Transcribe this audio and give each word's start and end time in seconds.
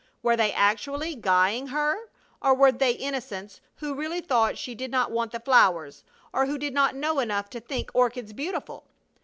Were 0.23 0.35
they 0.35 0.51
actually 0.51 1.13
guying 1.15 1.67
her, 1.67 2.09
or 2.41 2.55
were 2.55 2.71
they 2.71 2.93
innocents 2.93 3.61
who 3.75 3.93
really 3.93 4.19
thought 4.19 4.57
she 4.57 4.73
did 4.73 4.89
not 4.89 5.11
want 5.11 5.31
the 5.31 5.39
flowers, 5.39 6.03
or 6.33 6.47
who 6.47 6.57
did 6.57 6.73
not 6.73 6.95
know 6.95 7.19
enough 7.19 7.51
to 7.51 7.59
think 7.59 7.91
orchids 7.93 8.33
beautiful? 8.33 8.87